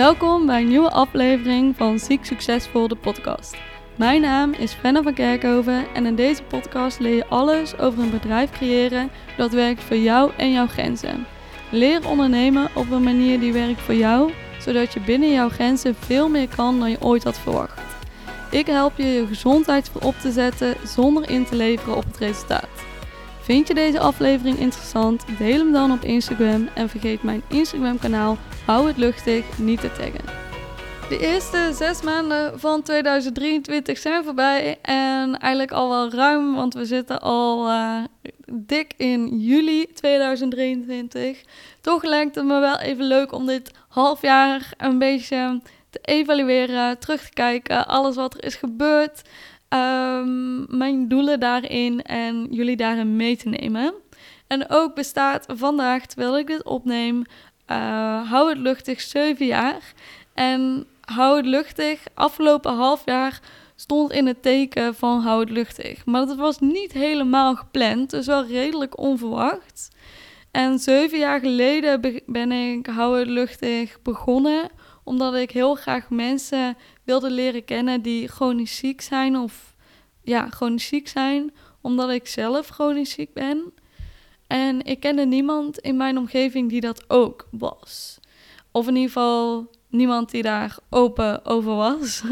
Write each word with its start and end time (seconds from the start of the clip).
Welkom 0.00 0.46
bij 0.46 0.60
een 0.60 0.68
nieuwe 0.68 0.90
aflevering 0.90 1.76
van 1.76 1.98
Ziek 1.98 2.24
Succesvol, 2.24 2.88
de 2.88 2.96
podcast. 2.96 3.56
Mijn 3.96 4.20
naam 4.20 4.52
is 4.52 4.72
Fenna 4.72 5.02
van 5.02 5.14
Kerkhoven 5.14 5.94
en 5.94 6.06
in 6.06 6.14
deze 6.14 6.42
podcast 6.42 7.00
leer 7.00 7.14
je 7.14 7.26
alles 7.26 7.78
over 7.78 8.02
een 8.02 8.10
bedrijf 8.10 8.50
creëren 8.50 9.10
dat 9.36 9.52
werkt 9.52 9.82
voor 9.82 9.96
jou 9.96 10.30
en 10.36 10.52
jouw 10.52 10.66
grenzen. 10.66 11.26
Leer 11.70 12.08
ondernemen 12.08 12.68
op 12.74 12.90
een 12.90 13.02
manier 13.02 13.40
die 13.40 13.52
werkt 13.52 13.80
voor 13.80 13.94
jou, 13.94 14.32
zodat 14.60 14.92
je 14.92 15.00
binnen 15.00 15.32
jouw 15.32 15.48
grenzen 15.48 15.94
veel 15.94 16.28
meer 16.28 16.48
kan 16.48 16.78
dan 16.78 16.90
je 16.90 17.00
ooit 17.00 17.24
had 17.24 17.38
verwacht. 17.38 17.80
Ik 18.50 18.66
help 18.66 18.92
je 18.96 19.06
je 19.06 19.26
gezondheid 19.26 19.88
voorop 19.88 20.14
te 20.20 20.32
zetten 20.32 20.76
zonder 20.84 21.30
in 21.30 21.44
te 21.44 21.56
leveren 21.56 21.96
op 21.96 22.04
het 22.04 22.16
resultaat. 22.16 22.89
Vind 23.40 23.68
je 23.68 23.74
deze 23.74 23.98
aflevering 23.98 24.58
interessant? 24.58 25.24
Deel 25.38 25.58
hem 25.58 25.72
dan 25.72 25.92
op 25.92 26.02
Instagram 26.02 26.68
en 26.74 26.88
vergeet 26.88 27.22
mijn 27.22 27.42
Instagram 27.48 27.98
kanaal 27.98 28.38
Hou 28.66 28.86
het 28.86 28.96
luchtig 28.96 29.58
niet 29.58 29.80
te 29.80 29.92
taggen. 29.92 30.24
De 31.08 31.18
eerste 31.18 31.70
zes 31.74 32.02
maanden 32.02 32.60
van 32.60 32.82
2023 32.82 33.98
zijn 33.98 34.24
voorbij 34.24 34.78
en 34.82 35.38
eigenlijk 35.38 35.72
al 35.72 35.88
wel 35.88 36.10
ruim, 36.10 36.54
want 36.54 36.74
we 36.74 36.84
zitten 36.84 37.20
al 37.20 37.68
uh, 37.68 38.02
dik 38.52 38.92
in 38.96 39.38
juli 39.38 39.86
2023. 39.94 41.42
Toch 41.80 42.02
lijkt 42.02 42.34
het 42.34 42.44
me 42.44 42.60
wel 42.60 42.78
even 42.78 43.04
leuk 43.04 43.32
om 43.32 43.46
dit 43.46 43.70
half 43.88 44.22
jaar 44.22 44.72
een 44.76 44.98
beetje 44.98 45.60
te 45.90 45.98
evalueren, 46.02 46.98
terug 46.98 47.20
te 47.20 47.32
kijken, 47.32 47.86
alles 47.86 48.16
wat 48.16 48.34
er 48.34 48.44
is 48.44 48.54
gebeurd, 48.54 49.22
um, 49.74 50.78
mijn 50.78 51.08
doelen 51.08 51.40
daarin 51.40 52.02
en 52.02 52.46
jullie 52.50 52.76
daarin 52.76 53.16
mee 53.16 53.36
te 53.36 53.48
nemen. 53.48 53.94
En 54.46 54.68
ook 54.68 54.94
bestaat 54.94 55.46
vandaag, 55.48 56.06
terwijl 56.06 56.38
ik 56.38 56.46
dit 56.46 56.64
opneem, 56.64 57.16
uh, 57.70 58.30
hou 58.30 58.48
het 58.48 58.58
luchtig 58.58 59.00
7 59.00 59.46
jaar. 59.46 59.92
En 60.34 60.86
hou 61.00 61.36
het 61.36 61.46
luchtig, 61.46 62.00
afgelopen 62.14 62.74
half 62.74 63.02
jaar 63.04 63.40
stond 63.76 64.12
in 64.12 64.26
het 64.26 64.42
teken 64.42 64.94
van 64.94 65.20
hou 65.20 65.40
het 65.40 65.50
luchtig. 65.50 66.06
Maar 66.06 66.26
dat 66.26 66.36
was 66.36 66.58
niet 66.58 66.92
helemaal 66.92 67.56
gepland, 67.56 68.10
dus 68.10 68.26
wel 68.26 68.46
redelijk 68.46 68.98
onverwacht. 68.98 69.88
En 70.50 70.78
zeven 70.78 71.18
jaar 71.18 71.40
geleden 71.40 72.22
ben 72.26 72.52
ik 72.52 72.86
hou 72.86 73.18
het 73.18 73.28
luchtig 73.28 74.02
begonnen, 74.02 74.70
omdat 75.10 75.34
ik 75.34 75.50
heel 75.50 75.74
graag 75.74 76.10
mensen 76.10 76.76
wilde 77.04 77.30
leren 77.30 77.64
kennen 77.64 78.02
die 78.02 78.28
chronisch 78.28 78.76
ziek 78.76 79.00
zijn 79.00 79.36
of 79.36 79.74
ja, 80.22 80.48
chronisch 80.50 80.86
ziek 80.86 81.08
zijn, 81.08 81.54
omdat 81.80 82.10
ik 82.10 82.28
zelf 82.28 82.68
chronisch 82.68 83.10
ziek 83.10 83.32
ben. 83.32 83.72
En 84.46 84.84
ik 84.84 85.00
kende 85.00 85.26
niemand 85.26 85.78
in 85.78 85.96
mijn 85.96 86.18
omgeving 86.18 86.68
die 86.68 86.80
dat 86.80 87.10
ook 87.10 87.48
was. 87.50 88.18
Of 88.70 88.86
in 88.88 88.94
ieder 88.96 89.10
geval 89.10 89.70
niemand 89.88 90.30
die 90.30 90.42
daar 90.42 90.78
open 90.90 91.44
over 91.44 91.74
was. 91.74 92.22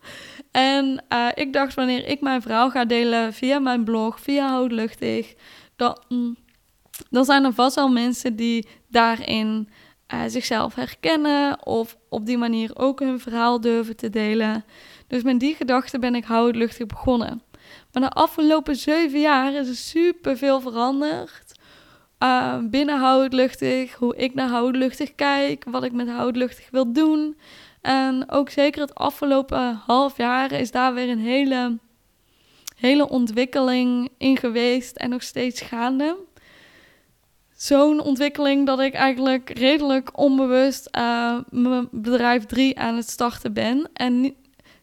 en 0.50 1.04
uh, 1.08 1.28
ik 1.34 1.52
dacht, 1.52 1.74
wanneer 1.74 2.08
ik 2.08 2.20
mijn 2.20 2.42
verhaal 2.42 2.70
ga 2.70 2.84
delen 2.84 3.32
via 3.32 3.58
mijn 3.58 3.84
blog, 3.84 4.20
via 4.20 4.48
Houdluchtig, 4.48 5.34
dan, 5.76 5.96
dan 7.10 7.24
zijn 7.24 7.44
er 7.44 7.54
vast 7.54 7.74
wel 7.74 7.88
mensen 7.88 8.36
die 8.36 8.68
daarin 8.88 9.68
uh, 10.14 10.20
zichzelf 10.26 10.74
herkennen 10.74 11.66
of 11.66 11.96
op 12.08 12.26
die 12.26 12.38
manier 12.38 12.70
ook 12.74 13.00
hun 13.00 13.20
verhaal 13.20 13.60
durven 13.60 13.96
te 13.96 14.10
delen. 14.10 14.64
Dus 15.06 15.22
met 15.22 15.40
die 15.40 15.54
gedachte 15.54 15.98
ben 15.98 16.14
ik 16.14 16.24
Houdluchtig 16.24 16.86
begonnen. 16.86 17.42
Maar 17.92 18.02
de 18.02 18.10
afgelopen 18.10 18.76
zeven 18.76 19.20
jaar 19.20 19.52
is 19.52 19.68
er 19.68 19.74
super 19.74 20.36
veel 20.36 20.60
veranderd. 20.60 21.52
Uh, 22.22 22.56
binnen 22.62 22.98
houtluchtig, 22.98 23.94
hoe 23.94 24.16
ik 24.16 24.34
naar 24.34 24.48
houtluchtig 24.48 25.14
kijk, 25.14 25.64
wat 25.70 25.84
ik 25.84 25.92
met 25.92 26.08
houtluchtig 26.08 26.70
wil 26.70 26.92
doen. 26.92 27.36
En 27.80 28.30
ook 28.30 28.50
zeker 28.50 28.80
het 28.80 28.94
afgelopen 28.94 29.74
half 29.86 30.16
jaar 30.16 30.52
is 30.52 30.70
daar 30.70 30.94
weer 30.94 31.08
een 31.08 31.18
hele, 31.18 31.78
hele 32.76 33.08
ontwikkeling 33.08 34.08
in 34.18 34.36
geweest 34.36 34.96
en 34.96 35.10
nog 35.10 35.22
steeds 35.22 35.60
gaande. 35.60 36.16
Zo'n 37.62 38.00
ontwikkeling 38.00 38.66
dat 38.66 38.80
ik 38.80 38.94
eigenlijk 38.94 39.58
redelijk 39.58 40.18
onbewust 40.18 40.88
uh, 40.96 41.38
mijn 41.50 41.88
bedrijf 41.90 42.44
3 42.44 42.78
aan 42.78 42.96
het 42.96 43.08
starten 43.08 43.52
ben. 43.52 43.90
En 43.92 44.34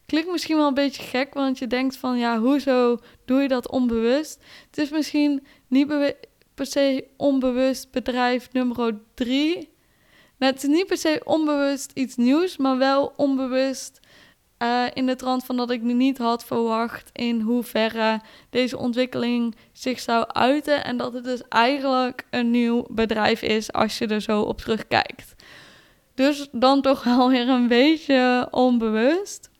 klinkt 0.06 0.30
misschien 0.30 0.56
wel 0.56 0.66
een 0.66 0.74
beetje 0.74 1.02
gek, 1.02 1.34
want 1.34 1.58
je 1.58 1.66
denkt 1.66 1.96
van 1.96 2.18
ja, 2.18 2.38
hoezo 2.38 2.98
doe 3.24 3.42
je 3.42 3.48
dat 3.48 3.70
onbewust? 3.70 4.42
Het 4.66 4.78
is 4.78 4.90
misschien 4.90 5.46
niet 5.68 5.86
per 6.54 6.66
se 6.66 7.06
onbewust 7.16 7.90
bedrijf 7.90 8.52
nummer 8.52 9.00
drie. 9.14 9.54
Nou, 10.38 10.52
het 10.52 10.62
is 10.62 10.68
niet 10.68 10.86
per 10.86 10.98
se 10.98 11.20
onbewust 11.24 11.90
iets 11.94 12.16
nieuws, 12.16 12.56
maar 12.56 12.78
wel 12.78 13.12
onbewust 13.16 13.99
uh, 14.62 14.84
in 14.92 15.06
de 15.06 15.16
trant 15.16 15.44
van 15.44 15.56
dat 15.56 15.70
ik 15.70 15.82
niet 15.82 16.18
had 16.18 16.44
verwacht 16.44 17.10
in 17.12 17.40
hoeverre 17.40 18.20
deze 18.50 18.78
ontwikkeling 18.78 19.56
zich 19.72 20.00
zou 20.00 20.26
uiten. 20.26 20.84
En 20.84 20.96
dat 20.96 21.12
het 21.12 21.24
dus 21.24 21.42
eigenlijk 21.48 22.26
een 22.30 22.50
nieuw 22.50 22.84
bedrijf 22.88 23.42
is 23.42 23.72
als 23.72 23.98
je 23.98 24.06
er 24.06 24.20
zo 24.20 24.40
op 24.40 24.58
terugkijkt. 24.58 25.34
Dus 26.14 26.48
dan 26.52 26.82
toch 26.82 27.04
wel 27.04 27.28
weer 27.28 27.48
een 27.48 27.68
beetje 27.68 28.48
onbewust. 28.50 29.50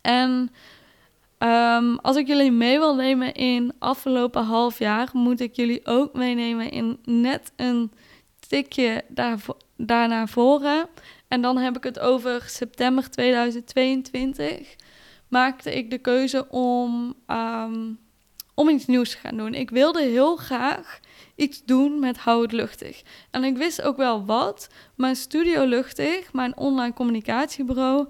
En 0.00 0.50
Um, 1.42 1.98
als 1.98 2.16
ik 2.16 2.26
jullie 2.26 2.52
mee 2.52 2.78
wil 2.78 2.94
nemen 2.94 3.34
in 3.34 3.72
afgelopen 3.78 4.44
half 4.44 4.78
jaar, 4.78 5.08
moet 5.12 5.40
ik 5.40 5.56
jullie 5.56 5.86
ook 5.86 6.12
meenemen 6.12 6.70
in 6.70 6.98
net 7.04 7.52
een 7.56 7.92
tikje 8.48 9.04
daar, 9.08 9.38
daarna 9.76 10.26
voren. 10.26 10.88
En 11.30 11.42
dan 11.42 11.56
heb 11.56 11.76
ik 11.76 11.82
het 11.82 11.98
over 11.98 12.42
september 12.46 13.10
2022. 13.10 14.76
Maakte 15.28 15.76
ik 15.76 15.90
de 15.90 15.98
keuze 15.98 16.48
om, 16.48 17.14
um, 17.26 17.98
om 18.54 18.68
iets 18.68 18.86
nieuws 18.86 19.10
te 19.10 19.16
gaan 19.16 19.36
doen. 19.36 19.54
Ik 19.54 19.70
wilde 19.70 20.02
heel 20.02 20.36
graag 20.36 21.00
iets 21.36 21.64
doen 21.64 21.98
met 22.00 22.18
Hou 22.18 22.42
het 22.42 22.52
Luchtig. 22.52 23.02
En 23.30 23.44
ik 23.44 23.56
wist 23.56 23.82
ook 23.82 23.96
wel 23.96 24.24
wat. 24.24 24.68
Mijn 24.94 25.16
Studio 25.16 25.64
Luchtig, 25.64 26.32
mijn 26.32 26.56
online 26.56 26.94
communicatiebureau 26.94 28.08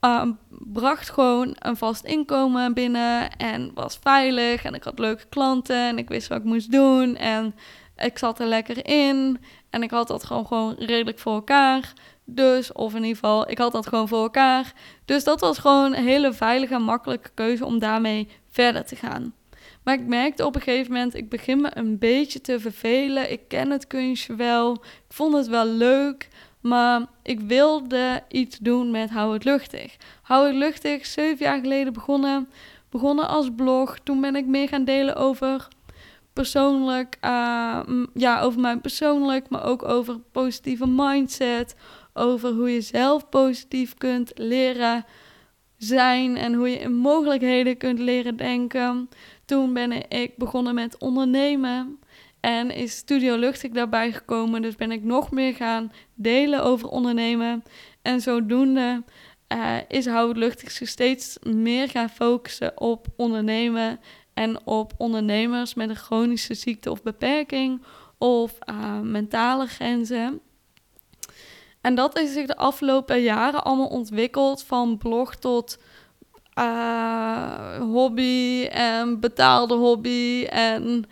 uh, 0.00 0.22
bracht 0.48 1.10
gewoon 1.10 1.56
een 1.58 1.76
vast 1.76 2.04
inkomen 2.04 2.74
binnen 2.74 3.36
en 3.36 3.70
was 3.74 3.98
veilig. 4.02 4.64
En 4.64 4.74
ik 4.74 4.82
had 4.82 4.98
leuke 4.98 5.26
klanten 5.28 5.88
en 5.88 5.98
ik 5.98 6.08
wist 6.08 6.28
wat 6.28 6.38
ik 6.38 6.44
moest 6.44 6.72
doen. 6.72 7.16
En 7.16 7.54
ik 7.96 8.18
zat 8.18 8.40
er 8.40 8.46
lekker 8.46 8.86
in. 8.86 9.40
En 9.70 9.82
ik 9.82 9.90
had 9.90 10.08
dat 10.08 10.24
gewoon, 10.24 10.46
gewoon 10.46 10.74
redelijk 10.78 11.18
voor 11.18 11.34
elkaar. 11.34 11.92
Dus, 12.28 12.72
of 12.72 12.94
in 12.94 13.02
ieder 13.02 13.14
geval, 13.14 13.50
ik 13.50 13.58
had 13.58 13.72
dat 13.72 13.86
gewoon 13.86 14.08
voor 14.08 14.22
elkaar. 14.22 14.72
Dus 15.04 15.24
dat 15.24 15.40
was 15.40 15.58
gewoon 15.58 15.94
een 15.94 16.04
hele 16.04 16.32
veilige 16.32 16.74
en 16.74 16.82
makkelijke 16.82 17.30
keuze 17.34 17.64
om 17.64 17.78
daarmee 17.78 18.28
verder 18.50 18.84
te 18.84 18.96
gaan. 18.96 19.34
Maar 19.82 19.94
ik 19.94 20.06
merkte 20.06 20.46
op 20.46 20.54
een 20.54 20.60
gegeven 20.60 20.92
moment, 20.92 21.14
ik 21.14 21.28
begin 21.28 21.60
me 21.60 21.70
een 21.74 21.98
beetje 21.98 22.40
te 22.40 22.60
vervelen. 22.60 23.32
Ik 23.32 23.40
ken 23.48 23.70
het 23.70 23.86
kunstje 23.86 24.34
wel. 24.34 24.72
Ik 24.82 25.14
vond 25.14 25.34
het 25.34 25.46
wel 25.46 25.66
leuk. 25.66 26.28
Maar 26.60 27.06
ik 27.22 27.40
wilde 27.40 28.22
iets 28.28 28.58
doen 28.58 28.90
met 28.90 29.10
Hou 29.10 29.32
het 29.32 29.44
Luchtig. 29.44 29.96
Hou 30.22 30.46
het 30.46 30.56
Luchtig, 30.56 31.06
zeven 31.06 31.46
jaar 31.46 31.60
geleden 31.60 31.92
begonnen. 31.92 32.48
Begonnen 32.90 33.28
als 33.28 33.48
blog. 33.56 33.98
Toen 33.98 34.20
ben 34.20 34.36
ik 34.36 34.46
meer 34.46 34.68
gaan 34.68 34.84
delen 34.84 35.16
over 35.16 35.68
persoonlijk, 36.32 37.18
uh, 37.24 37.78
ja, 38.14 38.40
over 38.40 38.60
mijn 38.60 38.80
persoonlijk, 38.80 39.48
maar 39.48 39.64
ook 39.64 39.84
over 39.84 40.18
positieve 40.32 40.86
mindset. 40.86 41.74
Over 42.16 42.52
hoe 42.52 42.70
je 42.70 42.80
zelf 42.80 43.28
positief 43.28 43.94
kunt 43.94 44.32
leren 44.34 45.04
zijn 45.76 46.36
en 46.36 46.54
hoe 46.54 46.68
je 46.68 46.78
in 46.78 46.94
mogelijkheden 46.94 47.76
kunt 47.76 47.98
leren 47.98 48.36
denken. 48.36 49.08
Toen 49.44 49.72
ben 49.72 50.10
ik 50.10 50.36
begonnen 50.36 50.74
met 50.74 50.98
ondernemen. 50.98 51.98
En 52.40 52.70
is 52.70 52.96
Studio 52.96 53.36
Luchtig 53.36 53.70
daarbij 53.70 54.12
gekomen. 54.12 54.62
Dus 54.62 54.76
ben 54.76 54.90
ik 54.90 55.02
nog 55.02 55.30
meer 55.30 55.54
gaan 55.54 55.92
delen 56.14 56.62
over 56.62 56.88
ondernemen. 56.88 57.62
En 58.02 58.20
zodoende 58.20 59.02
uh, 59.54 59.76
is 59.88 60.06
Houd 60.06 60.36
Luchtig 60.36 60.70
zich 60.70 60.88
steeds 60.88 61.38
meer 61.42 61.88
gaan 61.88 62.10
focussen 62.10 62.80
op 62.80 63.06
ondernemen. 63.16 64.00
En 64.34 64.66
op 64.66 64.92
ondernemers 64.96 65.74
met 65.74 65.88
een 65.88 65.96
chronische 65.96 66.54
ziekte 66.54 66.90
of 66.90 67.02
beperking. 67.02 67.82
Of 68.18 68.58
uh, 68.70 69.00
mentale 69.00 69.66
grenzen. 69.66 70.40
En 71.86 71.94
dat 71.94 72.18
is 72.18 72.32
zich 72.32 72.46
de 72.46 72.56
afgelopen 72.56 73.22
jaren 73.22 73.64
allemaal 73.64 73.86
ontwikkeld. 73.86 74.62
Van 74.62 74.98
blog 74.98 75.34
tot 75.34 75.78
uh, 76.58 77.78
hobby 77.78 78.66
en 78.70 79.20
betaalde 79.20 79.74
hobby. 79.74 80.44
En 80.44 81.04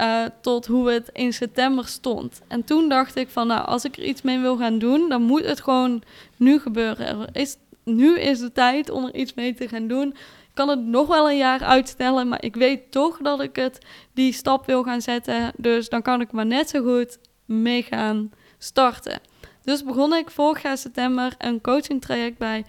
uh, 0.00 0.24
tot 0.40 0.66
hoe 0.66 0.90
het 0.90 1.10
in 1.12 1.32
september 1.32 1.86
stond. 1.86 2.40
En 2.48 2.64
toen 2.64 2.88
dacht 2.88 3.16
ik 3.16 3.28
van, 3.28 3.46
nou, 3.46 3.66
als 3.66 3.84
ik 3.84 3.96
er 3.96 4.04
iets 4.04 4.22
mee 4.22 4.38
wil 4.38 4.56
gaan 4.56 4.78
doen, 4.78 5.08
dan 5.08 5.22
moet 5.22 5.44
het 5.44 5.60
gewoon 5.60 6.02
nu 6.36 6.58
gebeuren. 6.58 7.32
is, 7.32 7.56
nu 7.84 8.18
is 8.18 8.38
de 8.38 8.52
tijd 8.52 8.90
om 8.90 9.04
er 9.04 9.14
iets 9.14 9.34
mee 9.34 9.54
te 9.54 9.68
gaan 9.68 9.88
doen. 9.88 10.08
Ik 10.08 10.54
kan 10.54 10.68
het 10.68 10.86
nog 10.86 11.06
wel 11.06 11.30
een 11.30 11.36
jaar 11.36 11.62
uitstellen, 11.62 12.28
maar 12.28 12.44
ik 12.44 12.54
weet 12.54 12.90
toch 12.90 13.18
dat 13.18 13.40
ik 13.40 13.56
het 13.56 13.78
die 14.12 14.32
stap 14.32 14.66
wil 14.66 14.82
gaan 14.82 15.00
zetten. 15.00 15.52
Dus 15.56 15.88
dan 15.88 16.02
kan 16.02 16.20
ik 16.20 16.32
maar 16.32 16.46
net 16.46 16.68
zo 16.68 16.82
goed 16.82 17.18
mee 17.44 17.82
gaan 17.82 18.30
starten. 18.58 19.20
Dus 19.66 19.84
begon 19.84 20.14
ik 20.14 20.30
vorig 20.30 20.62
jaar 20.62 20.78
september 20.78 21.34
een 21.38 21.60
coaching 21.60 22.00
traject 22.00 22.38
bij 22.38 22.64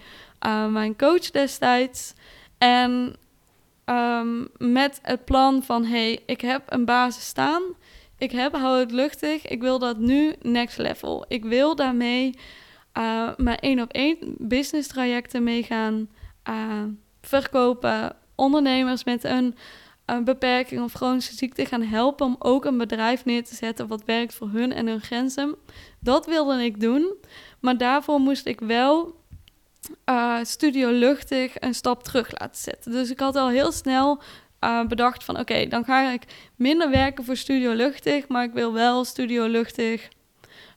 uh, 0.46 0.66
mijn 0.66 0.96
coach 0.96 1.30
destijds. 1.30 2.14
En 2.58 3.16
um, 3.84 4.48
met 4.56 4.98
het 5.02 5.24
plan 5.24 5.62
van, 5.62 5.84
hey, 5.84 6.22
ik 6.26 6.40
heb 6.40 6.62
een 6.66 6.84
basis 6.84 7.26
staan. 7.26 7.62
Ik 8.16 8.30
heb 8.30 8.54
hou 8.54 8.78
het 8.78 8.92
luchtig. 8.92 9.46
Ik 9.46 9.60
wil 9.60 9.78
dat 9.78 9.98
nu 9.98 10.34
next 10.42 10.78
level. 10.78 11.24
Ik 11.28 11.44
wil 11.44 11.74
daarmee 11.74 12.38
uh, 12.98 13.30
mijn 13.36 13.58
één 13.58 13.80
op 13.80 13.92
één 13.92 14.18
business 14.38 14.88
trajecten 14.88 15.42
mee 15.42 15.62
gaan 15.62 16.08
uh, 16.48 16.84
verkopen. 17.20 18.16
Ondernemers 18.34 19.04
met 19.04 19.24
een, 19.24 19.56
een 20.08 20.24
beperking 20.24 20.82
of 20.82 20.92
chronische 20.92 21.34
ziekte 21.34 21.64
gaan 21.64 21.82
helpen 21.82 22.26
om 22.26 22.36
ook 22.38 22.64
een 22.64 22.78
bedrijf 22.78 23.24
neer 23.24 23.44
te 23.44 23.54
zetten 23.54 23.86
wat 23.86 24.04
werkt 24.04 24.34
voor 24.34 24.48
hun 24.48 24.72
en 24.72 24.86
hun 24.86 25.00
grenzen. 25.00 25.56
Dat 26.00 26.26
wilde 26.26 26.64
ik 26.64 26.80
doen. 26.80 27.14
Maar 27.60 27.76
daarvoor 27.76 28.20
moest 28.20 28.46
ik 28.46 28.60
wel 28.60 29.16
uh, 30.06 30.38
Studio 30.42 30.90
Luchtig 30.90 31.52
een 31.54 31.74
stap 31.74 32.02
terug 32.02 32.40
laten 32.40 32.62
zetten. 32.62 32.92
Dus 32.92 33.10
ik 33.10 33.20
had 33.20 33.36
al 33.36 33.48
heel 33.48 33.72
snel 33.72 34.22
uh, 34.64 34.84
bedacht 34.84 35.24
van 35.24 35.38
oké, 35.38 35.66
dan 35.66 35.84
ga 35.84 36.12
ik 36.12 36.22
minder 36.56 36.90
werken 36.90 37.24
voor 37.24 37.36
Studio 37.36 37.72
Luchtig, 37.72 38.28
maar 38.28 38.44
ik 38.44 38.52
wil 38.52 38.72
wel 38.72 39.04
Studio 39.04 39.46
Luchtig 39.46 40.08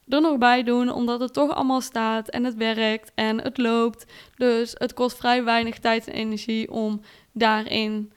er 0.08 0.20
nog 0.20 0.38
bij 0.38 0.62
doen, 0.62 0.92
omdat 0.92 1.20
het 1.20 1.32
toch 1.32 1.54
allemaal 1.54 1.80
staat 1.80 2.28
en 2.28 2.44
het 2.44 2.54
werkt 2.54 3.12
en 3.14 3.42
het 3.42 3.58
loopt. 3.58 4.04
Dus 4.36 4.74
het 4.78 4.94
kost 4.94 5.16
vrij 5.16 5.44
weinig 5.44 5.78
tijd 5.78 6.06
en 6.06 6.14
energie 6.14 6.70
om 6.70 7.00
daarin 7.32 8.12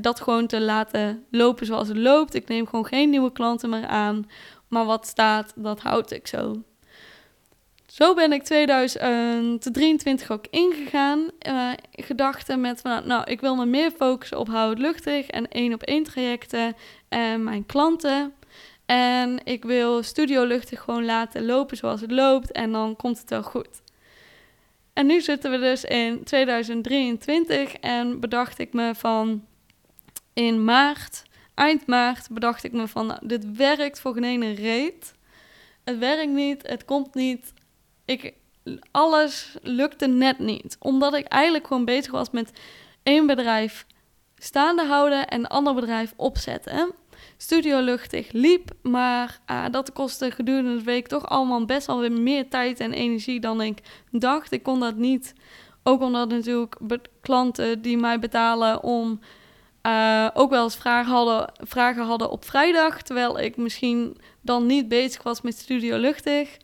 dat 0.00 0.20
gewoon 0.20 0.46
te 0.46 0.60
laten 0.60 1.24
lopen 1.30 1.66
zoals 1.66 1.88
het 1.88 1.96
loopt. 1.96 2.34
Ik 2.34 2.48
neem 2.48 2.66
gewoon 2.66 2.86
geen 2.86 3.10
nieuwe 3.10 3.32
klanten 3.32 3.70
meer 3.70 3.86
aan, 3.86 4.30
maar 4.68 4.84
wat 4.84 5.06
staat, 5.06 5.52
dat 5.56 5.80
houd 5.80 6.10
ik 6.10 6.26
zo. 6.26 6.62
Zo 7.86 8.14
ben 8.14 8.32
ik 8.32 8.42
2023 8.42 10.30
ook 10.30 10.46
ingegaan. 10.50 11.28
Uh, 11.48 11.70
gedachten 11.92 12.60
met 12.60 12.80
van, 12.80 13.06
nou, 13.06 13.24
ik 13.24 13.40
wil 13.40 13.56
me 13.56 13.66
meer 13.66 13.90
focussen 13.90 14.38
op 14.38 14.48
houd 14.48 14.78
luchtig 14.78 15.26
en 15.26 15.48
één 15.48 15.72
op 15.72 15.82
één 15.82 16.02
trajecten 16.02 16.76
en 17.08 17.44
mijn 17.44 17.66
klanten. 17.66 18.32
En 18.86 19.40
ik 19.44 19.64
wil 19.64 20.02
Studio 20.02 20.44
Luchtig 20.44 20.80
gewoon 20.80 21.04
laten 21.04 21.44
lopen 21.46 21.76
zoals 21.76 22.00
het 22.00 22.10
loopt 22.10 22.52
en 22.52 22.72
dan 22.72 22.96
komt 22.96 23.18
het 23.18 23.30
wel 23.30 23.42
goed. 23.42 23.82
En 24.92 25.06
nu 25.06 25.20
zitten 25.20 25.50
we 25.50 25.58
dus 25.58 25.84
in 25.84 26.24
2023 26.24 27.74
en 27.74 28.20
bedacht 28.20 28.58
ik 28.58 28.72
me 28.72 28.94
van 28.94 29.44
in 30.34 30.64
maart, 30.64 31.22
eind 31.54 31.86
maart, 31.86 32.28
bedacht 32.30 32.64
ik 32.64 32.72
me 32.72 32.88
van 32.88 33.06
nou, 33.06 33.26
dit 33.26 33.56
werkt 33.56 34.00
voor 34.00 34.14
geen 34.14 34.54
reet. 34.54 35.14
Het 35.84 35.98
werkt 35.98 36.32
niet, 36.32 36.68
het 36.68 36.84
komt 36.84 37.14
niet, 37.14 37.52
ik, 38.04 38.34
alles 38.90 39.56
lukte 39.62 40.06
net 40.06 40.38
niet. 40.38 40.76
Omdat 40.78 41.14
ik 41.14 41.26
eigenlijk 41.26 41.66
gewoon 41.66 41.84
bezig 41.84 42.12
was 42.12 42.30
met 42.30 42.50
één 43.02 43.26
bedrijf 43.26 43.86
staande 44.38 44.84
houden 44.84 45.28
en 45.28 45.38
een 45.38 45.46
ander 45.46 45.74
bedrijf 45.74 46.12
opzetten. 46.16 46.92
Studio 47.36 47.80
Luchtig 47.80 48.32
liep, 48.32 48.70
maar 48.82 49.40
uh, 49.50 49.64
dat 49.70 49.92
kostte 49.92 50.30
gedurende 50.30 50.76
de 50.76 50.82
week 50.82 51.06
toch 51.06 51.28
allemaal 51.28 51.64
best 51.64 51.86
wel 51.86 52.00
weer 52.00 52.12
meer 52.12 52.48
tijd 52.48 52.80
en 52.80 52.92
energie 52.92 53.40
dan 53.40 53.60
ik 53.60 53.78
dacht. 54.10 54.52
Ik 54.52 54.62
kon 54.62 54.80
dat 54.80 54.96
niet, 54.96 55.34
ook 55.82 56.02
omdat 56.02 56.28
natuurlijk 56.28 56.76
klanten 57.20 57.82
die 57.82 57.96
mij 57.96 58.18
betalen 58.18 58.82
om 58.82 59.20
uh, 59.86 60.28
ook 60.34 60.50
wel 60.50 60.64
eens 60.64 60.76
vragen 60.76 61.12
hadden, 61.12 61.52
vragen 61.56 62.04
hadden 62.04 62.30
op 62.30 62.44
vrijdag, 62.44 63.02
terwijl 63.02 63.38
ik 63.38 63.56
misschien 63.56 64.16
dan 64.40 64.66
niet 64.66 64.88
bezig 64.88 65.22
was 65.22 65.40
met 65.40 65.58
Studio 65.58 65.96
Luchtig. 65.96 66.56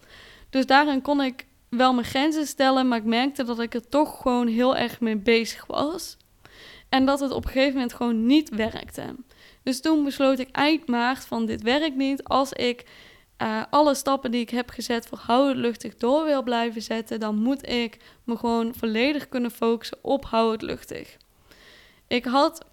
Dus 0.50 0.66
daarin 0.66 1.02
kon 1.02 1.22
ik 1.22 1.46
wel 1.68 1.92
mijn 1.94 2.06
grenzen 2.06 2.46
stellen, 2.46 2.88
maar 2.88 2.98
ik 2.98 3.04
merkte 3.04 3.44
dat 3.44 3.60
ik 3.60 3.74
er 3.74 3.88
toch 3.88 4.22
gewoon 4.22 4.46
heel 4.46 4.76
erg 4.76 5.00
mee 5.00 5.16
bezig 5.16 5.66
was. 5.66 6.16
En 6.88 7.04
dat 7.06 7.20
het 7.20 7.30
op 7.30 7.44
een 7.44 7.50
gegeven 7.50 7.74
moment 7.74 7.94
gewoon 7.94 8.26
niet 8.26 8.48
werkte. 8.48 9.14
Dus 9.62 9.80
toen 9.80 10.04
besloot 10.04 10.38
ik 10.38 10.50
eind 10.50 10.88
maart 10.88 11.24
van 11.24 11.46
dit 11.46 11.62
werkt 11.62 11.96
niet. 11.96 12.24
Als 12.24 12.52
ik 12.52 12.84
uh, 13.42 13.62
alle 13.70 13.94
stappen 13.94 14.30
die 14.30 14.40
ik 14.40 14.50
heb 14.50 14.70
gezet 14.70 15.06
voor 15.06 15.18
houden 15.18 15.56
luchtig 15.56 15.96
door 15.96 16.24
wil 16.24 16.42
blijven 16.42 16.82
zetten, 16.82 17.20
dan 17.20 17.36
moet 17.36 17.68
ik 17.68 17.96
me 18.24 18.36
gewoon 18.36 18.74
volledig 18.74 19.28
kunnen 19.28 19.50
focussen 19.50 19.98
op 20.02 20.24
houden 20.24 20.66
luchtig. 20.66 21.16
Ik 22.08 22.24
had 22.24 22.64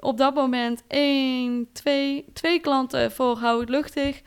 op 0.00 0.18
dat 0.18 0.34
moment 0.34 0.82
één, 0.88 1.68
twee, 1.72 2.24
twee 2.32 2.60
klanten 2.60 3.12
voor 3.12 3.36
houden 3.36 3.70
luchtig. 3.70 4.20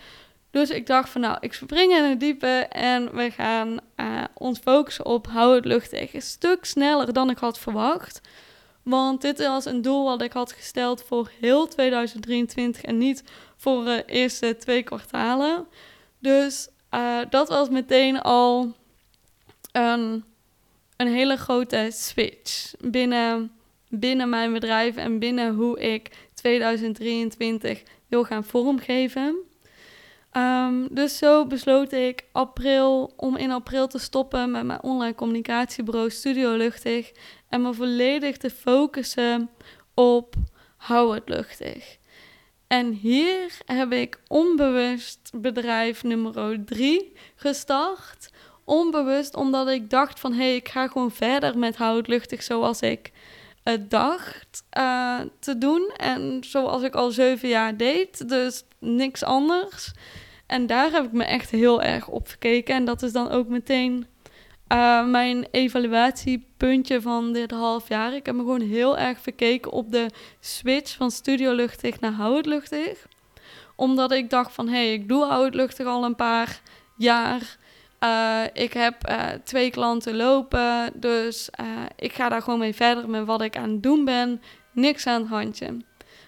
Dus 0.51 0.69
ik 0.69 0.85
dacht 0.85 1.09
van 1.09 1.21
nou, 1.21 1.38
ik 1.39 1.53
spring 1.53 1.91
in 1.94 2.03
het 2.03 2.19
diepe 2.19 2.65
en 2.69 3.15
we 3.15 3.31
gaan 3.31 3.79
uh, 3.97 4.23
ons 4.33 4.59
focussen 4.59 5.06
op 5.06 5.27
hou 5.27 5.56
het 5.56 5.65
luchtig. 5.65 6.13
Een 6.13 6.21
stuk 6.21 6.65
sneller 6.65 7.13
dan 7.13 7.29
ik 7.29 7.38
had 7.38 7.59
verwacht. 7.59 8.21
Want 8.83 9.21
dit 9.21 9.38
was 9.47 9.65
een 9.65 9.81
doel 9.81 10.03
wat 10.03 10.21
ik 10.21 10.33
had 10.33 10.51
gesteld 10.51 11.03
voor 11.03 11.31
heel 11.39 11.68
2023 11.68 12.81
en 12.81 12.97
niet 12.97 13.23
voor 13.57 13.85
de 13.85 14.03
eerste 14.06 14.57
twee 14.57 14.83
kwartalen. 14.83 15.68
Dus 16.19 16.68
uh, 16.94 17.18
dat 17.29 17.50
was 17.50 17.69
meteen 17.69 18.21
al 18.21 18.73
een, 19.71 20.23
een 20.97 21.07
hele 21.07 21.38
grote 21.38 21.89
switch 21.91 22.73
binnen, 22.79 23.51
binnen 23.92 24.30
mijn 24.30 24.54
bedrijf 24.54 24.96
en 24.96 25.20
binnen 25.20 25.54
hoe 25.54 25.80
ik 25.80 26.10
2023 26.34 27.84
wil 28.08 28.24
gaan 28.24 28.44
vormgeven. 28.44 29.36
Um, 30.38 30.88
dus 30.92 31.18
zo 31.18 31.46
besloot 31.46 31.92
ik 31.92 32.24
april, 32.32 33.14
om 33.16 33.36
in 33.38 33.52
april 33.52 33.88
te 33.88 34.00
stoppen 34.00 34.52
met 34.52 34.64
mijn 34.64 34.84
online 34.84 35.16
communicatiebureau 35.16 36.10
Studio 36.10 36.56
Luchtig 36.56 37.12
en 37.50 37.62
me 37.62 37.74
volledig 37.74 38.38
te 38.38 38.50
focussen 38.50 39.50
op 39.94 40.36
hou 40.78 41.16
het 41.16 41.30
luchtig. 41.30 41.98
En 42.68 42.92
hier 42.92 43.58
heb 43.66 43.92
ik 43.92 44.20
onbewust 44.28 45.32
bedrijf 45.36 46.04
nummer 46.04 46.66
3 46.66 47.14
gestart. 47.36 48.30
Onbewust 48.64 49.36
omdat 49.36 49.68
ik 49.68 49.90
dacht 49.90 50.20
van 50.20 50.34
hé, 50.34 50.44
hey, 50.44 50.56
ik 50.56 50.70
ga 50.70 50.88
gewoon 50.88 51.12
verder 51.12 51.58
met 51.58 51.76
hou 51.76 51.98
het 51.98 52.08
luchtig 52.08 52.44
zoals 52.44 52.82
ik 52.82 53.12
dacht 53.88 54.63
uh, 54.78 55.19
te 55.40 55.58
doen. 55.58 55.92
En 55.98 56.38
zoals 56.44 56.84
ik 56.84 56.96
al 56.96 57.12
zeven 57.12 57.50
jaar 57.50 57.78
deed. 57.78 58.30
Dus 58.30 58.63
niks 58.80 59.24
anders. 59.24 59.92
En 60.48 60.68
daar 60.68 60.92
heb 60.92 61.06
ik 61.06 61.12
me 61.12 61.24
echt 61.24 61.50
heel 61.50 61.81
erg 61.81 62.08
op 62.08 62.28
gekeken. 62.28 62.75
En 62.75 62.86
dat 62.86 63.02
is 63.02 63.12
dan 63.12 63.30
ook 63.30 63.48
meteen 63.48 64.06
uh, 64.72 65.06
mijn 65.06 65.48
evaluatiepuntje 65.52 67.02
van 67.02 67.33
dit 67.33 67.52
half 67.52 67.88
jaar. 67.88 68.14
Ik 68.14 68.26
heb 68.26 68.35
me 68.35 68.42
gewoon 68.42 68.62
heel 68.62 68.97
erg 68.97 69.19
verkeken 69.19 69.71
op 69.71 69.92
de 69.92 70.06
switch 70.40 70.95
van 70.95 71.12
studio 71.12 71.52
luchtig 71.52 72.00
naar 72.00 72.12
houd 72.12 72.45
luchtig. 72.45 73.07
Omdat 73.76 74.12
ik 74.12 74.30
dacht 74.30 74.54
van, 74.54 74.68
hé, 74.68 74.74
hey, 74.74 74.94
ik 74.94 75.07
doe 75.07 75.26
houd 75.26 75.54
luchtig 75.54 75.85
al 75.85 76.04
een 76.04 76.16
paar 76.16 76.62
jaar. 76.97 77.57
Uh, 78.04 78.44
ik 78.54 78.74
heb 78.74 79.10
uh, 79.10 79.26
twee 79.44 79.70
klanten 79.70 80.16
lopen, 80.16 80.92
dus 80.96 81.50
ik 81.96 82.14
ga 82.14 82.30
daar 82.30 82.42
gewoon 82.42 82.60
mee 82.60 82.76
verder 82.76 83.10
met 83.10 83.26
wat 83.26 83.42
ik 83.42 83.58
aan 83.58 83.70
het 83.70 83.84
doen 83.84 84.06
ben. 84.06 84.42
Niks 84.74 85.08
aan 85.08 85.22
het 85.22 85.30
handje. 85.30 85.78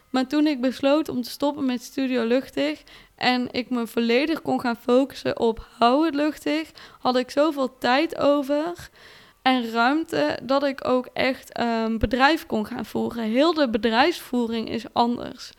Maar 0.09 0.27
toen 0.27 0.47
ik 0.47 0.61
besloot 0.61 1.09
om 1.09 1.21
te 1.21 1.29
stoppen 1.29 1.65
met 1.65 1.83
Studio 1.83 2.23
Luchtig 2.23 2.83
en 3.15 3.47
ik 3.51 3.69
me 3.69 3.87
volledig 3.87 4.41
kon 4.41 4.59
gaan 4.59 4.75
focussen 4.75 5.39
op 5.39 5.67
hou 5.77 6.05
het 6.05 6.15
luchtig, 6.15 6.71
had 6.99 7.15
ik 7.15 7.31
zoveel 7.31 7.77
tijd 7.77 8.17
over 8.17 8.89
en 9.41 9.71
ruimte 9.71 10.39
dat 10.43 10.63
ik 10.63 10.87
ook 10.87 11.09
echt 11.13 11.57
een 11.57 11.65
ehm, 11.65 11.97
bedrijf 11.97 12.45
kon 12.45 12.65
gaan 12.65 12.85
voeren. 12.85 13.23
Heel 13.23 13.53
de 13.53 13.69
bedrijfsvoering 13.69 14.69
is 14.69 14.85
anders. 14.91 15.51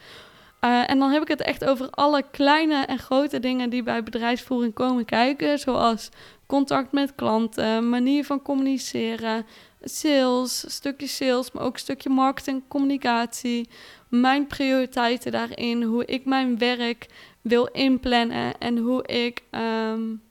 Uh, 0.64 0.90
en 0.90 0.98
dan 0.98 1.10
heb 1.10 1.22
ik 1.22 1.28
het 1.28 1.42
echt 1.42 1.64
over 1.64 1.90
alle 1.90 2.24
kleine 2.30 2.84
en 2.84 2.98
grote 2.98 3.40
dingen 3.40 3.70
die 3.70 3.82
bij 3.82 4.02
bedrijfsvoering 4.02 4.74
komen 4.74 5.04
kijken, 5.04 5.58
zoals 5.58 6.08
contact 6.46 6.92
met 6.92 7.14
klanten, 7.14 7.88
manier 7.88 8.24
van 8.24 8.42
communiceren, 8.42 9.46
sales, 9.82 10.74
stukje 10.74 11.06
sales, 11.06 11.52
maar 11.52 11.62
ook 11.62 11.78
stukje 11.78 12.08
marketing, 12.08 12.62
communicatie, 12.68 13.68
mijn 14.08 14.46
prioriteiten 14.46 15.32
daarin, 15.32 15.82
hoe 15.82 16.04
ik 16.04 16.24
mijn 16.24 16.58
werk 16.58 17.06
wil 17.40 17.66
inplannen 17.66 18.58
en 18.58 18.78
hoe 18.78 19.06
ik 19.06 19.42
um, 19.50 20.22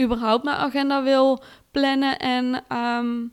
überhaupt 0.00 0.44
mijn 0.44 0.56
agenda 0.56 1.02
wil 1.02 1.42
plannen 1.70 2.18
en 2.18 2.64
um, 2.76 3.32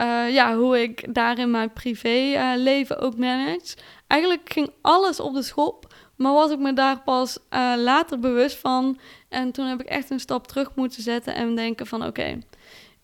uh, 0.00 0.34
ja, 0.34 0.56
hoe 0.56 0.82
ik 0.82 1.14
daarin 1.14 1.50
mijn 1.50 1.72
privéleven 1.72 2.96
uh, 2.96 3.02
ook 3.02 3.16
manage. 3.16 3.76
Eigenlijk 4.06 4.52
ging 4.52 4.70
alles 4.80 5.20
op 5.20 5.34
de 5.34 5.42
schop, 5.42 5.94
maar 6.16 6.32
was 6.32 6.50
ik 6.50 6.58
me 6.58 6.72
daar 6.72 7.00
pas 7.00 7.38
uh, 7.50 7.72
later 7.76 8.18
bewust 8.18 8.56
van. 8.56 8.98
En 9.28 9.52
toen 9.52 9.66
heb 9.66 9.80
ik 9.80 9.86
echt 9.86 10.10
een 10.10 10.20
stap 10.20 10.46
terug 10.46 10.74
moeten 10.74 11.02
zetten 11.02 11.34
en 11.34 11.54
denken 11.54 11.86
van 11.86 12.06
oké, 12.06 12.38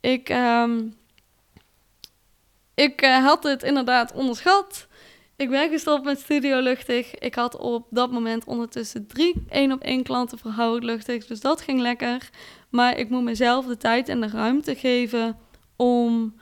ik, 0.00 0.28
um, 0.28 0.96
ik 2.74 3.04
had 3.04 3.42
het 3.42 3.62
inderdaad 3.62 4.12
onderschat 4.12 4.86
Ik 5.36 5.50
ben 5.50 5.70
gestopt 5.70 6.04
met 6.04 6.20
Studio 6.20 6.60
Luchtig. 6.60 7.14
Ik 7.14 7.34
had 7.34 7.56
op 7.56 7.86
dat 7.90 8.10
moment 8.10 8.44
ondertussen 8.44 9.06
drie 9.06 9.44
één 9.48 9.72
op 9.72 9.80
één 9.80 10.02
klanten 10.02 10.38
voor 10.38 10.78
Luchtig. 10.80 11.26
Dus 11.26 11.40
dat 11.40 11.60
ging 11.60 11.80
lekker. 11.80 12.30
Maar 12.68 12.98
ik 12.98 13.08
moet 13.08 13.22
mezelf 13.22 13.66
de 13.66 13.76
tijd 13.76 14.08
en 14.08 14.20
de 14.20 14.28
ruimte 14.28 14.74
geven 14.74 15.38
om 15.76 16.34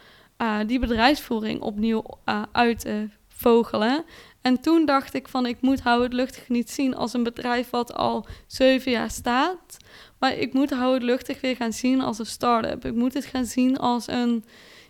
uh, 0.42 0.58
die 0.66 0.78
bedrijfsvoering 0.78 1.60
opnieuw 1.60 2.04
uh, 2.26 2.42
uit 2.52 2.80
te 2.80 3.08
vogelen. 3.28 4.04
En 4.42 4.60
toen 4.60 4.84
dacht 4.84 5.14
ik 5.14 5.28
van 5.28 5.46
ik 5.46 5.60
moet 5.60 5.80
Hou 5.80 6.02
het 6.02 6.12
Luchtig 6.12 6.48
niet 6.48 6.70
zien 6.70 6.94
als 6.94 7.12
een 7.12 7.22
bedrijf 7.22 7.70
wat 7.70 7.94
al 7.94 8.26
zeven 8.46 8.90
jaar 8.90 9.10
staat. 9.10 9.76
Maar 10.18 10.32
ik 10.32 10.52
moet 10.52 10.70
Hou 10.70 10.94
het 10.94 11.02
Luchtig 11.02 11.40
weer 11.40 11.56
gaan 11.56 11.72
zien 11.72 12.00
als 12.00 12.18
een 12.18 12.26
start-up. 12.26 12.84
Ik 12.84 12.94
moet 12.94 13.14
het 13.14 13.24
gaan 13.24 13.44
zien 13.44 13.78
als 13.78 14.08
een, 14.08 14.44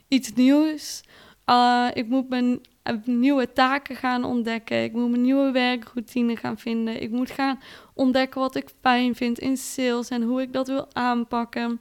iets 0.08 0.32
nieuws. 0.32 1.02
Uh, 1.46 1.88
ik 1.92 2.08
moet 2.08 2.28
mijn 2.28 2.60
nieuwe 3.04 3.52
taken 3.52 3.96
gaan 3.96 4.24
ontdekken. 4.24 4.82
Ik 4.82 4.92
moet 4.92 5.10
mijn 5.10 5.22
nieuwe 5.22 5.50
werkroutine 5.50 6.36
gaan 6.36 6.58
vinden. 6.58 7.02
Ik 7.02 7.10
moet 7.10 7.30
gaan 7.30 7.60
ontdekken 7.94 8.40
wat 8.40 8.54
ik 8.54 8.68
fijn 8.80 9.14
vind 9.14 9.38
in 9.38 9.56
sales 9.56 10.08
en 10.08 10.22
hoe 10.22 10.42
ik 10.42 10.52
dat 10.52 10.68
wil 10.68 10.88
aanpakken. 10.92 11.80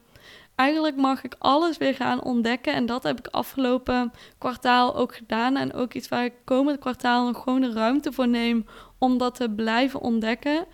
Eigenlijk 0.60 0.96
mag 0.96 1.24
ik 1.24 1.36
alles 1.38 1.78
weer 1.78 1.96
gaan 1.96 2.24
ontdekken. 2.24 2.74
En 2.74 2.86
dat 2.86 3.04
heb 3.04 3.20
ik 3.20 3.28
afgelopen 3.28 4.12
kwartaal 4.38 4.96
ook 4.96 5.16
gedaan. 5.16 5.56
En 5.56 5.74
ook 5.74 5.94
iets 5.94 6.08
waar 6.08 6.26
ik 6.26 6.34
komend 6.44 6.80
kwartaal 6.80 7.26
nog 7.26 7.44
gewoon 7.44 7.62
de 7.62 7.72
ruimte 7.72 8.12
voor 8.12 8.28
neem 8.28 8.66
om 8.98 9.18
dat 9.18 9.36
te 9.36 9.50
blijven 9.50 10.00
ontdekken. 10.00 10.66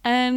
En 0.00 0.34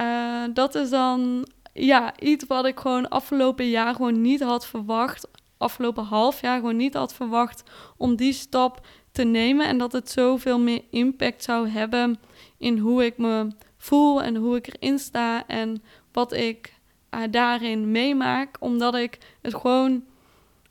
uh, 0.00 0.44
dat 0.54 0.74
is 0.74 0.90
dan 0.90 1.48
ja, 1.72 2.18
iets 2.18 2.44
wat 2.46 2.66
ik 2.66 2.80
gewoon 2.80 3.08
afgelopen 3.08 3.68
jaar 3.68 3.94
gewoon 3.94 4.20
niet 4.20 4.42
had 4.42 4.66
verwacht 4.66 5.28
afgelopen 5.58 6.04
half 6.04 6.40
jaar 6.40 6.58
gewoon 6.58 6.76
niet 6.76 6.94
had 6.94 7.14
verwacht 7.14 7.62
om 7.96 8.16
die 8.16 8.32
stap 8.32 8.86
te 9.12 9.22
nemen. 9.22 9.66
En 9.66 9.78
dat 9.78 9.92
het 9.92 10.10
zoveel 10.10 10.58
meer 10.58 10.82
impact 10.90 11.42
zou 11.42 11.68
hebben 11.68 12.20
in 12.58 12.78
hoe 12.78 13.04
ik 13.04 13.18
me 13.18 13.48
voel 13.76 14.22
en 14.22 14.36
hoe 14.36 14.56
ik 14.56 14.66
erin 14.66 14.98
sta 14.98 15.46
en 15.46 15.82
wat 16.12 16.32
ik 16.32 16.78
daarin 17.30 17.90
meemaak. 17.90 18.56
Omdat 18.60 18.94
ik 18.94 19.18
het 19.42 19.54
gewoon 19.54 20.04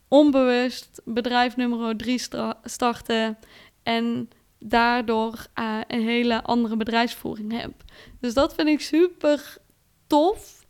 onbewust 0.07 1.01
bedrijf 1.05 1.55
nummer 1.55 1.97
3 1.97 2.21
startte 2.63 3.35
en 3.83 4.29
daardoor 4.59 5.45
uh, 5.59 5.77
een 5.87 6.01
hele 6.01 6.43
andere 6.43 6.77
bedrijfsvoering 6.77 7.61
heb. 7.61 7.71
Dus 8.19 8.33
dat 8.33 8.53
vind 8.53 8.67
ik 8.67 8.81
super 8.81 9.57
tof. 10.07 10.65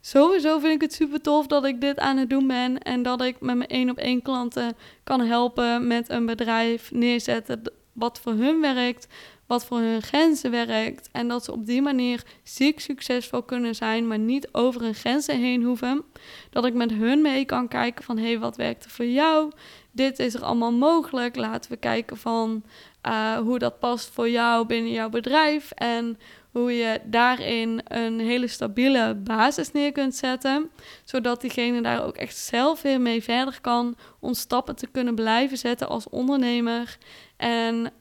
Sowieso 0.00 0.58
vind 0.58 0.74
ik 0.74 0.80
het 0.80 0.92
super 0.92 1.20
tof 1.20 1.46
dat 1.46 1.64
ik 1.64 1.80
dit 1.80 1.98
aan 1.98 2.16
het 2.16 2.30
doen 2.30 2.46
ben 2.46 2.78
en 2.78 3.02
dat 3.02 3.22
ik 3.22 3.40
met 3.40 3.56
mijn 3.56 3.68
één 3.68 3.90
op 3.90 3.98
één 3.98 4.22
klanten 4.22 4.76
kan 5.04 5.20
helpen 5.20 5.86
met 5.86 6.08
een 6.08 6.26
bedrijf 6.26 6.92
neerzetten 6.92 7.62
wat 7.92 8.20
voor 8.20 8.32
hun 8.32 8.60
werkt, 8.60 9.06
wat 9.54 9.64
voor 9.64 9.78
hun 9.78 10.02
grenzen 10.02 10.50
werkt 10.50 11.08
en 11.12 11.28
dat 11.28 11.44
ze 11.44 11.52
op 11.52 11.66
die 11.66 11.82
manier 11.82 12.22
ziek 12.42 12.80
succesvol 12.80 13.42
kunnen 13.42 13.74
zijn, 13.74 14.06
maar 14.06 14.18
niet 14.18 14.48
over 14.52 14.80
hun 14.80 14.94
grenzen 14.94 15.40
heen 15.40 15.62
hoeven. 15.62 16.04
Dat 16.50 16.64
ik 16.64 16.74
met 16.74 16.90
hun 16.90 17.22
mee 17.22 17.44
kan 17.44 17.68
kijken 17.68 18.04
van 18.04 18.18
hey, 18.18 18.38
wat 18.38 18.56
werkt 18.56 18.84
er 18.84 18.90
voor 18.90 19.06
jou? 19.06 19.52
Dit 19.90 20.18
is 20.18 20.34
er 20.34 20.42
allemaal 20.42 20.72
mogelijk. 20.72 21.36
Laten 21.36 21.70
we 21.70 21.76
kijken 21.76 22.16
van 22.16 22.64
uh, 23.06 23.36
hoe 23.36 23.58
dat 23.58 23.78
past 23.78 24.10
voor 24.10 24.30
jou 24.30 24.66
binnen 24.66 24.92
jouw 24.92 25.08
bedrijf 25.08 25.70
en 25.70 26.18
hoe 26.50 26.72
je 26.72 27.00
daarin 27.04 27.80
een 27.84 28.20
hele 28.20 28.46
stabiele 28.46 29.14
basis 29.14 29.72
neer 29.72 29.92
kunt 29.92 30.14
zetten, 30.14 30.70
zodat 31.04 31.40
diegene 31.40 31.80
daar 31.80 32.04
ook 32.04 32.16
echt 32.16 32.36
zelf 32.36 32.82
weer 32.82 33.00
mee 33.00 33.22
verder 33.22 33.60
kan 33.60 33.96
om 34.20 34.34
stappen 34.34 34.76
te 34.76 34.86
kunnen 34.86 35.14
blijven 35.14 35.58
zetten 35.58 35.88
als 35.88 36.08
ondernemer 36.08 36.98
en 37.36 37.92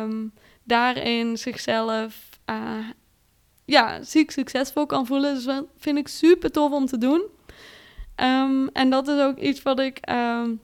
um, 0.00 0.32
daarin 0.72 1.36
zichzelf 1.36 2.28
uh, 2.50 2.88
ja, 3.64 4.02
ziek 4.02 4.30
succesvol 4.30 4.86
kan 4.86 5.06
voelen. 5.06 5.34
Dus 5.34 5.44
dat 5.44 5.64
vind 5.76 5.98
ik 5.98 6.08
super 6.08 6.50
tof 6.50 6.72
om 6.72 6.86
te 6.86 6.98
doen. 6.98 7.22
Um, 8.16 8.68
en 8.68 8.90
dat 8.90 9.08
is 9.08 9.20
ook 9.20 9.38
iets 9.38 9.62
wat 9.62 9.80
ik 9.80 10.10
um, 10.10 10.60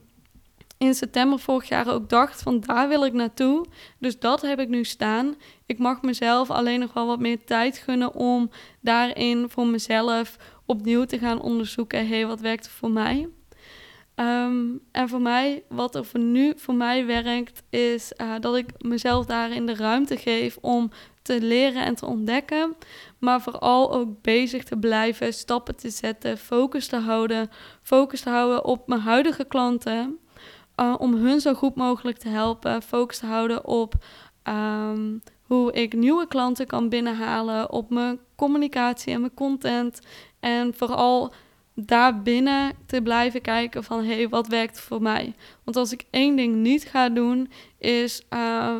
in 0.77 0.93
september 0.93 1.39
vorig 1.39 1.67
jaar 1.67 1.93
ook 1.93 2.09
dacht 2.09 2.41
van 2.41 2.59
daar 2.59 2.87
wil 2.87 3.05
ik 3.05 3.13
naartoe. 3.13 3.65
Dus 3.99 4.19
dat 4.19 4.41
heb 4.41 4.59
ik 4.59 4.69
nu 4.69 4.83
staan. 4.83 5.35
Ik 5.65 5.79
mag 5.79 6.01
mezelf 6.01 6.49
alleen 6.49 6.79
nog 6.79 6.93
wel 6.93 7.07
wat 7.07 7.19
meer 7.19 7.43
tijd 7.43 7.77
gunnen 7.77 8.13
om 8.13 8.49
daarin 8.81 9.49
voor 9.49 9.67
mezelf 9.67 10.35
opnieuw 10.65 11.05
te 11.05 11.19
gaan 11.19 11.41
onderzoeken. 11.41 11.99
Hé, 11.99 12.15
hey, 12.15 12.27
wat 12.27 12.39
werkt 12.39 12.65
er 12.65 12.71
voor 12.71 12.91
mij? 12.91 13.27
Um, 14.19 14.81
en 14.91 15.09
voor 15.09 15.21
mij, 15.21 15.63
wat 15.69 15.95
er 15.95 16.07
nu 16.13 16.53
voor 16.55 16.73
mij 16.73 17.05
werkt, 17.05 17.63
is 17.69 18.11
uh, 18.21 18.33
dat 18.39 18.55
ik 18.55 18.83
mezelf 18.83 19.25
daarin 19.25 19.65
de 19.65 19.75
ruimte 19.75 20.17
geef 20.17 20.57
om 20.61 20.91
te 21.21 21.41
leren 21.41 21.85
en 21.85 21.95
te 21.95 22.05
ontdekken. 22.05 22.75
Maar 23.17 23.41
vooral 23.41 23.93
ook 23.93 24.21
bezig 24.21 24.63
te 24.63 24.77
blijven, 24.77 25.33
stappen 25.33 25.75
te 25.75 25.89
zetten, 25.89 26.37
focus 26.37 26.87
te 26.87 26.95
houden. 26.95 27.49
Focus 27.81 28.21
te 28.21 28.29
houden 28.29 28.65
op 28.65 28.87
mijn 28.87 29.01
huidige 29.01 29.45
klanten. 29.45 30.19
Uh, 30.79 30.95
om 30.97 31.13
hun 31.13 31.39
zo 31.39 31.53
goed 31.53 31.75
mogelijk 31.75 32.17
te 32.17 32.29
helpen. 32.29 32.81
Focus 32.81 33.17
te 33.17 33.25
houden 33.25 33.65
op 33.65 33.93
um, 34.43 35.21
hoe 35.41 35.73
ik 35.73 35.93
nieuwe 35.93 36.27
klanten 36.27 36.67
kan 36.67 36.89
binnenhalen. 36.89 37.71
Op 37.71 37.89
mijn 37.89 38.19
communicatie 38.35 39.13
en 39.13 39.19
mijn 39.19 39.33
content. 39.33 39.99
En 40.39 40.73
vooral 40.73 41.33
daarbinnen 41.85 42.73
te 42.85 43.01
blijven 43.01 43.41
kijken 43.41 43.83
van 43.83 44.03
hé, 44.03 44.15
hey, 44.15 44.29
wat 44.29 44.47
werkt 44.47 44.79
voor 44.79 45.01
mij? 45.01 45.33
Want 45.63 45.77
als 45.77 45.91
ik 45.91 46.05
één 46.09 46.35
ding 46.35 46.55
niet 46.55 46.83
ga 46.83 47.09
doen, 47.09 47.51
is 47.77 48.21
uh, 48.33 48.75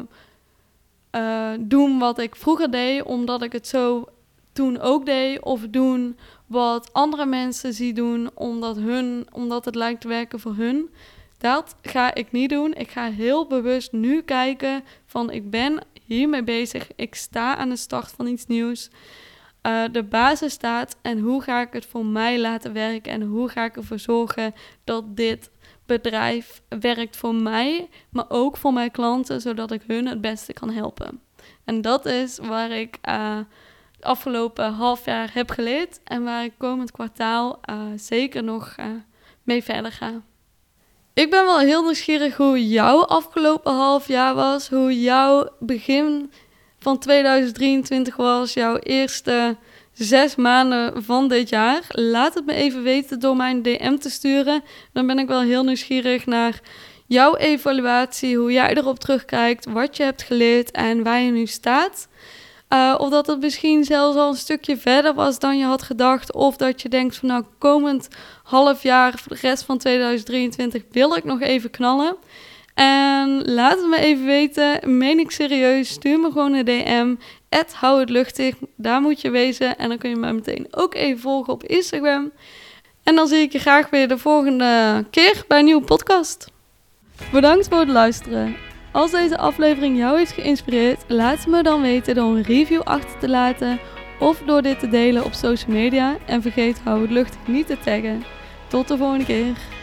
uh, 1.16 1.52
doen 1.60 2.00
wat 2.00 2.20
ik 2.20 2.36
vroeger 2.36 2.72
deed, 2.72 3.04
omdat 3.04 3.42
ik 3.42 3.52
het 3.52 3.68
zo 3.68 4.08
toen 4.54 4.80
ook 4.80 5.06
deed. 5.06 5.44
Of 5.44 5.62
doen 5.70 6.18
wat 6.48 6.94
andere 6.94 7.26
mensen 7.26 7.74
zie 7.74 7.94
doen, 7.94 8.30
omdat, 8.34 8.76
hun, 8.76 9.28
omdat 9.32 9.66
het 9.66 9.76
lijkt 9.76 10.02
te 10.02 10.08
werken 10.08 10.40
voor 10.40 10.56
hun. 10.56 10.90
Dat 11.38 11.76
ga 11.82 12.14
ik 12.14 12.32
niet 12.32 12.50
doen. 12.50 12.74
Ik 12.74 12.90
ga 12.90 13.12
heel 13.12 13.48
bewust 13.48 13.92
nu 13.92 14.22
kijken 14.22 14.84
van 15.06 15.32
ik 15.32 15.50
ben 15.50 15.80
hiermee 16.06 16.44
bezig. 16.44 16.88
Ik 16.96 17.16
sta 17.16 17.56
aan 17.56 17.70
de 17.70 17.76
start 17.76 18.12
van 18.12 18.28
iets 18.28 18.46
nieuws. 18.46 18.90
Uh, 19.70 19.84
de 19.92 20.04
basis 20.04 20.54
staat 20.54 20.98
en 21.02 21.20
hoe 21.20 21.42
ga 21.42 21.62
ik 21.62 21.74
het 21.74 21.86
voor 21.86 22.06
mij 22.06 22.40
laten 22.40 22.74
werken 22.74 23.12
en 23.12 23.22
hoe 23.22 23.50
ga 23.50 23.66
ik 23.66 23.76
ervoor 23.76 24.00
zorgen 24.00 24.54
dat 24.84 25.16
dit 25.16 25.52
bedrijf 25.86 26.62
werkt 26.80 27.18
voor 27.18 27.36
mij, 27.36 27.90
maar 28.10 28.26
ook 28.28 28.58
voor 28.58 28.74
mijn 28.74 28.92
klanten, 28.92 29.42
zodat 29.42 29.72
ik 29.72 29.82
hun 29.88 30.08
het 30.08 30.22
beste 30.22 30.54
kan 30.54 30.70
helpen. 30.70 31.22
En 31.66 31.82
dat 31.82 32.06
is 32.06 32.38
waar 32.38 32.72
ik 32.72 32.98
uh, 33.10 33.38
het 33.96 34.06
afgelopen 34.06 34.74
half 34.74 35.06
jaar 35.06 35.30
heb 35.34 35.50
geleerd 35.52 36.00
en 36.04 36.24
waar 36.24 36.44
ik 36.44 36.54
komend 36.58 36.92
kwartaal 36.92 37.60
uh, 37.70 37.76
zeker 37.96 38.44
nog 38.44 38.76
mee 39.44 39.64
verder 39.64 39.92
ga. 39.92 40.22
Ik 41.14 41.30
ben 41.30 41.46
wel 41.46 41.60
heel 41.60 41.84
nieuwsgierig 41.84 42.38
hoe 42.38 42.68
jouw 42.68 43.06
afgelopen 43.06 43.74
half 43.74 44.08
jaar 44.08 44.36
was. 44.36 44.70
Hoe 44.70 45.02
jouw 45.02 45.50
begin 45.60 46.32
van 46.80 47.00
2023 47.00 48.16
was. 48.16 48.54
Jouw 48.54 48.78
eerste 48.78 49.58
zes 49.94 50.36
maanden 50.36 51.04
van 51.04 51.28
dit 51.28 51.50
jaar. 51.50 51.82
Laat 51.90 52.34
het 52.34 52.46
me 52.46 52.54
even 52.54 52.84
weten 52.84 53.20
door 53.20 53.36
mijn 53.36 53.62
DM 53.62 53.98
te 53.98 54.10
sturen. 54.10 54.64
Dan 54.94 55.08
ben 55.08 55.20
ik 55.20 55.28
wel 55.28 55.42
heel 55.42 55.64
nieuwsgierig 55.64 56.26
naar 56.26 56.60
jouw 57.08 57.36
evaluatie. 57.36 58.38
Hoe 58.38 58.52
jij 58.52 58.78
erop 58.78 59.00
terugkijkt. 59.00 59.66
Wat 59.66 59.98
je 59.98 60.04
hebt 60.04 60.24
geleerd 60.24 60.72
en 60.72 61.04
waar 61.04 61.20
je 61.20 61.32
nu 61.32 61.46
staat. 61.46 62.08
Uh, 62.74 62.96
of 62.98 63.10
dat 63.10 63.28
het 63.28 63.40
misschien 63.40 63.84
zelfs 63.84 64.18
al 64.18 64.30
een 64.30 64.36
stukje 64.36 64.78
verder 64.78 65.14
was 65.14 65.40
dan 65.40 65.58
je 65.58 65.66
had 65.66 65.82
gedacht. 65.82 66.34
Of 66.34 66.58
dat 66.58 66.82
je 66.82 66.90
denkt 66.90 67.16
van 67.16 67.30
nou 67.30 67.44
komend 67.58 68.08
half 68.44 68.84
jaar 68.84 69.18
voor 69.18 69.32
de 69.32 69.42
rest 69.42 69.64
van 69.64 69.78
2023 69.78 70.84
wil 70.92 71.16
ik 71.16 71.24
nog 71.24 71.42
even 71.42 71.70
knallen. 71.70 72.16
En 72.80 73.42
laat 73.46 73.78
het 73.78 73.88
me 73.88 73.98
even 73.98 74.26
weten. 74.26 74.98
Meen 74.98 75.20
ik 75.20 75.32
serieus? 75.32 75.90
Stuur 75.90 76.20
me 76.20 76.32
gewoon 76.32 76.54
een 76.54 76.66
DM. 76.66 77.16
hou 77.74 78.00
het 78.00 78.10
luchtig. 78.10 78.56
Daar 78.76 79.02
moet 79.02 79.22
je 79.22 79.30
wezen. 79.30 79.78
En 79.78 79.90
dan 79.90 79.98
kun 79.98 80.10
je 80.10 80.16
me 80.16 80.34
meteen 80.34 80.68
ook 80.72 80.96
even 80.96 81.20
volgen 81.20 81.54
op 81.54 81.64
Instagram. 81.64 82.32
En 83.04 83.16
dan 83.16 83.28
zie 83.28 83.42
ik 83.42 83.52
je 83.52 83.60
graag 83.60 83.90
weer 83.90 84.08
de 84.08 84.18
volgende 84.18 85.06
keer 85.10 85.44
bij 85.48 85.60
een 85.60 85.66
nieuwe 85.66 85.84
podcast. 85.84 86.52
Bedankt 87.32 87.68
voor 87.68 87.80
het 87.80 87.90
luisteren. 87.90 88.56
Als 88.92 89.12
deze 89.12 89.38
aflevering 89.38 89.98
jou 89.98 90.18
heeft 90.18 90.32
geïnspireerd, 90.32 91.04
laat 91.08 91.48
me 91.48 91.64
dan 91.64 91.82
weten 91.82 92.16
door 92.16 92.36
een 92.36 92.44
review 92.44 92.82
achter 92.82 93.20
te 93.20 93.30
laten 93.30 93.80
of 94.20 94.42
door 94.46 94.62
dit 94.62 94.80
te 94.80 94.88
delen 94.90 95.26
op 95.26 95.34
social 95.34 95.76
media. 95.76 96.18
En 96.26 96.42
vergeet 96.42 96.82
hou 96.84 97.02
het 97.02 97.12
luchtig 97.12 97.48
niet 97.48 97.68
te 97.68 97.78
taggen. 97.80 98.24
Tot 98.68 98.88
de 98.88 98.98
volgende 98.98 99.26
keer. 99.26 99.79